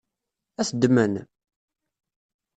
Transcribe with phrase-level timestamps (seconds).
[0.59, 1.13] Ad t-ddmen?